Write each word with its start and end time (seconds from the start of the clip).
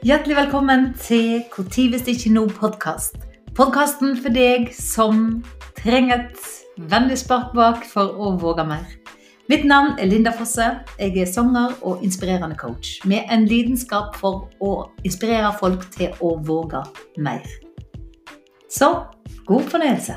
Hjertelig 0.00 0.36
velkommen 0.36 0.94
til 0.96 1.42
Hvor 1.52 1.66
tid 1.68 1.90
hvis 1.92 2.06
ikke 2.08 2.30
nå-podkast. 2.32 3.18
Podkasten 3.52 4.14
for 4.16 4.32
deg 4.32 4.70
som 4.72 5.42
trenger 5.76 6.22
et 6.22 6.46
vennlig 6.88 7.18
spark 7.20 7.50
bak 7.52 7.84
for 7.84 8.16
å 8.16 8.30
våge 8.40 8.64
mer. 8.64 8.86
Mitt 9.52 9.66
navn 9.68 9.98
er 10.00 10.08
Linda 10.08 10.32
Fosse. 10.32 10.70
Jeg 10.96 11.20
er 11.20 11.28
sanger 11.28 11.76
og 11.84 12.00
inspirerende 12.00 12.56
coach 12.56 12.94
med 13.04 13.28
en 13.28 13.44
lidenskap 13.44 14.16
for 14.16 14.48
å 14.64 14.72
inspirere 15.04 15.52
folk 15.60 15.84
til 15.92 16.16
å 16.24 16.32
våge 16.48 16.80
mer. 17.20 17.44
Så 18.72 18.94
god 19.44 19.68
fornøyelse. 19.68 20.16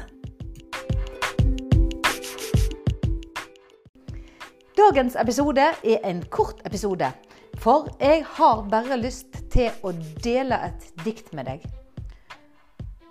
Dagens 4.84 5.16
episode 5.16 5.62
er 5.62 5.98
en 6.04 6.18
kort 6.28 6.62
episode, 6.66 7.08
for 7.58 7.86
jeg 8.02 8.26
har 8.28 8.64
bare 8.72 8.98
lyst 9.00 9.38
til 9.54 9.70
å 9.86 9.94
dele 10.26 10.58
et 10.66 10.88
dikt 11.06 11.30
med 11.38 11.48
deg. 11.48 11.62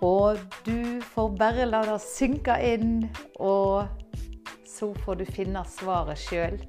Og 0.05 0.37
du 0.67 1.01
får 1.15 1.31
bare 1.39 1.65
la 1.65 1.79
det 1.87 1.95
synke 2.03 2.53
inn, 2.67 3.07
og 3.39 3.87
så 4.69 4.91
får 5.01 5.17
du 5.21 5.23
finne 5.25 5.63
svaret 5.65 6.21
sjøl. 6.21 6.59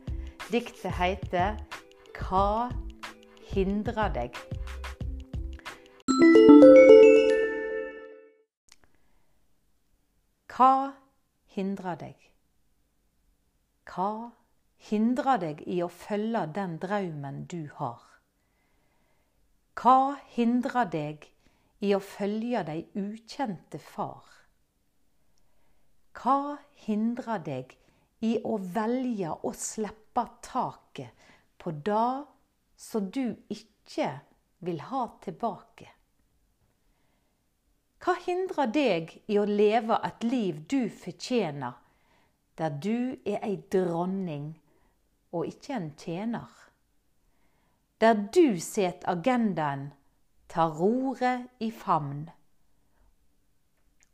Diktet 0.48 0.94
heter 0.96 1.58
'Hva 2.14 2.70
hindrer 3.50 4.08
deg'? 4.14 4.38
Hva 10.48 10.94
hindrer 11.58 12.00
deg? 12.06 12.16
Hva 13.84 14.32
hindrer 14.88 15.38
deg 15.40 15.62
i 15.70 15.78
å 15.84 15.88
følge 15.88 16.44
den 16.56 16.76
drømmen 16.82 17.44
du 17.50 17.62
har? 17.78 18.02
Hva 19.80 20.16
hindrer 20.34 20.90
deg 20.92 21.24
i 21.84 21.94
å 21.96 22.00
følge 22.04 22.62
deg 22.68 22.98
ukjente 23.00 23.80
far? 23.82 24.28
Hva 26.14 26.56
hindrer 26.86 27.40
deg 27.48 27.74
i 28.24 28.36
å 28.44 28.58
velge 28.76 29.32
å 29.34 29.52
slippe 29.56 30.24
taket 30.46 31.26
på 31.58 31.72
det 31.88 32.24
som 32.76 33.10
du 33.10 33.34
ikke 33.52 34.10
vil 34.64 34.80
ha 34.90 35.04
tilbake? 35.24 35.88
Hva 38.04 38.14
hindrer 38.26 38.68
deg 38.68 39.16
i 39.32 39.40
å 39.40 39.46
leve 39.48 39.96
et 40.04 40.24
liv 40.28 40.60
du 40.68 40.90
fortjener, 40.92 41.72
der 42.60 42.70
du 42.70 43.16
er 43.24 43.40
ei 43.42 43.56
dronning 43.72 44.52
og 45.34 45.50
ikke 45.50 45.74
en 45.74 45.90
tjener? 45.98 46.64
der 48.04 48.14
du 48.34 48.60
set 48.60 49.04
agendaen, 49.08 49.92
tar 50.48 50.74
roret 50.76 51.46
i 51.64 51.70
favn 51.72 52.26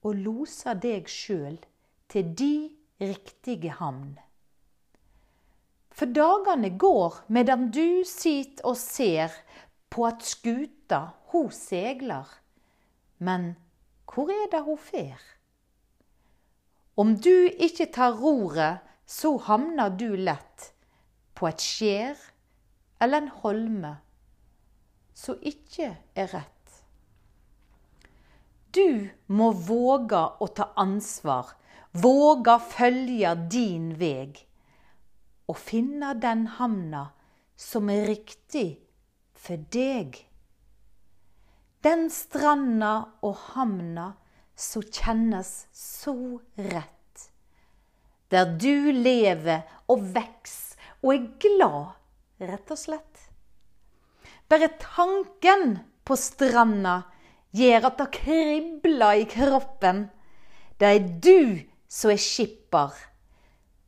og 0.07 0.15
loser 0.17 0.79
deg 0.81 1.09
sjøl 1.11 1.57
til 2.13 2.31
de 2.39 2.55
riktige 3.03 3.73
havn. 3.81 4.15
For 5.91 6.09
dagene 6.17 6.71
går 6.79 7.19
medan 7.29 7.69
du 7.75 8.07
sit 8.09 8.63
og 8.65 8.79
ser 8.81 9.35
på 9.91 10.07
at 10.09 10.25
skuta 10.25 11.03
ho 11.35 11.49
segler, 11.53 12.31
men 13.19 13.53
hvor 14.07 14.31
er 14.33 14.49
det 14.55 14.63
ho 14.65 14.79
fer? 14.81 15.19
Om 16.97 17.17
du 17.19 17.35
ikke 17.51 17.91
tar 17.93 18.17
roret, 18.23 18.87
så 19.05 19.35
havner 19.51 19.91
du 19.91 20.15
lett 20.15 20.71
på 21.41 21.49
et 21.49 21.65
skjær 21.65 22.19
eller 23.01 23.23
en 23.23 23.35
holme 23.41 23.95
som 25.17 25.41
ikke 25.41 25.95
er 26.15 26.29
rett. 26.35 26.57
Du 28.77 29.09
må 29.33 29.51
våge 29.57 30.21
å 30.39 30.47
ta 30.55 30.69
ansvar, 30.79 31.57
våge 31.97 32.55
følge 32.71 33.33
din 33.51 33.89
veg, 33.99 34.37
og 35.51 35.59
finne 35.59 36.13
den 36.23 36.45
hamna 36.61 37.09
som 37.59 37.91
er 37.91 38.07
riktig 38.13 38.69
for 39.35 39.59
deg. 39.75 40.21
Den 41.83 42.07
stranda 42.13 42.93
og 43.27 43.35
hamna 43.57 44.13
som 44.55 44.85
kjennes 44.85 45.67
så 45.75 46.15
rett. 46.55 47.27
Der 48.31 48.53
du 48.61 48.93
lever 48.95 49.65
og 49.91 50.05
veks 50.15 50.70
og 51.03 51.13
er 51.15 51.29
glad 51.43 52.49
rett 52.51 52.73
og 52.73 52.81
slett. 52.81 53.27
Bare 54.51 54.71
tanken 54.81 55.79
på 56.05 56.17
stranda 56.19 57.03
gjør 57.57 57.89
at 57.91 58.01
det 58.01 58.09
kribler 58.17 59.23
i 59.23 59.27
kroppen. 59.31 60.09
Det 60.81 60.89
er 60.89 61.09
du 61.23 61.61
som 61.91 62.13
er 62.13 62.23
skipper. 62.23 62.95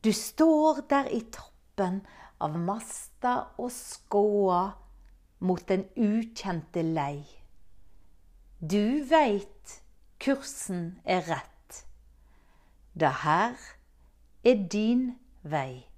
Du 0.03 0.11
står 0.15 0.83
der 0.91 1.09
i 1.11 1.21
toppen 1.31 2.01
av 2.43 2.57
masta 2.59 3.35
og 3.57 3.71
skåa 3.71 4.63
mot 5.43 5.63
den 5.67 5.85
ukjente 5.95 6.83
lei. 6.83 7.23
Du 8.59 9.03
veit 9.07 9.79
kursen 10.23 10.99
er 11.03 11.25
rett. 11.27 11.83
Det 12.95 13.11
her 13.23 13.57
er 14.43 14.67
din 14.71 15.09
vei. 15.43 15.92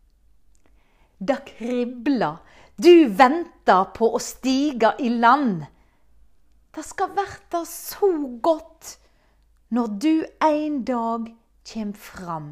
Det 1.19 1.39
kribler. 1.47 2.41
Du 2.75 3.07
venter 3.07 3.87
på 3.95 4.11
å 4.15 4.19
stige 4.19 4.91
i 4.99 5.09
land. 5.09 5.63
Det 6.75 6.83
skal 6.83 7.13
verta 7.15 7.63
så 7.69 8.09
godt 8.43 8.97
når 9.75 9.93
du 10.03 10.13
en 10.43 10.81
dag 10.87 11.29
kjem 11.65 11.93
fram. 11.95 12.49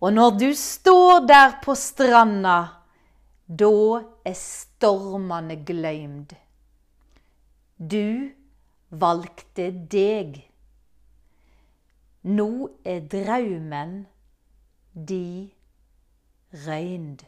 Og 0.00 0.12
når 0.12 0.38
du 0.40 0.48
står 0.56 1.26
der 1.28 1.58
på 1.64 1.76
stranda, 1.76 2.56
da 3.46 4.00
er 4.26 4.36
stormane 4.36 5.58
gløymd. 5.68 6.34
Du 7.76 8.32
valgte 8.90 9.70
deg. 9.92 10.40
Nå 12.26 12.50
er 12.84 13.04
draumen 13.12 13.98
di 14.92 15.55
røynd. 16.64 17.24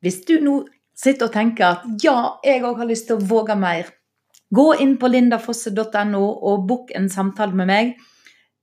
Hvis 0.00 0.22
du 0.28 0.38
nå 0.40 0.54
sitter 0.96 1.28
og 1.28 1.32
tenker 1.32 1.66
at 1.66 2.04
ja, 2.04 2.16
jeg 2.44 2.64
òg 2.64 2.80
har 2.80 2.88
lyst 2.88 3.08
til 3.08 3.18
å 3.18 3.26
våge 3.32 3.56
mer, 3.56 3.90
gå 4.50 4.66
inn 4.82 4.96
på 5.00 5.10
lindafosse.no 5.12 6.22
og 6.24 6.64
book 6.68 6.94
en 6.96 7.08
samtale 7.12 7.56
med 7.56 7.68
meg. 7.70 7.92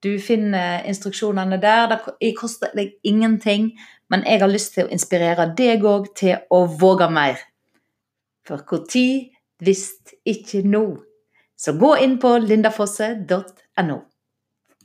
Du 0.04 0.18
finner 0.22 0.86
instruksjonene 0.90 1.58
der. 1.62 1.94
Det 1.94 2.34
koster 2.38 2.74
deg 2.78 2.98
ingenting, 3.04 3.72
men 4.10 4.26
jeg 4.26 4.42
har 4.42 4.52
lyst 4.52 4.76
til 4.76 4.86
å 4.86 4.94
inspirere 4.94 5.50
deg 5.58 5.86
òg 5.86 6.12
til 6.18 6.42
å 6.54 6.66
våge 6.70 7.10
mer. 7.14 7.42
For 8.48 8.62
når 8.64 9.37
hvis 9.64 9.90
ikke 10.26 10.62
nå? 10.68 10.86
Så 11.58 11.74
gå 11.80 11.96
inn 12.04 12.18
på 12.22 12.36
lindafosse.no. 12.44 13.98